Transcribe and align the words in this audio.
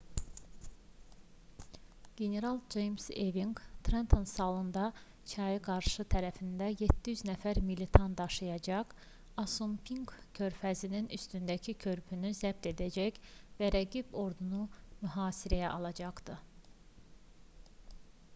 general 2.15 2.61
ceyms 2.69 3.09
eving 3.11 3.51
trenton 3.87 4.23
salında 4.37 4.85
çayın 5.31 5.59
qarşı 5.67 6.05
tərəfinə 6.13 6.69
700 6.71 7.21
nəfər 7.29 7.61
militan 7.67 8.15
daşıyacaq 8.23 8.95
assunpink 9.45 10.13
körfəzinin 10.39 11.09
üstündəki 11.19 11.75
körpünü 11.85 12.31
zəbt 12.41 12.69
edəcək 12.73 13.19
və 13.61 13.69
rəqib 13.77 14.15
ordunu 14.23 14.63
mühasirəyə 15.05 15.69
alacaqdı 15.77 16.39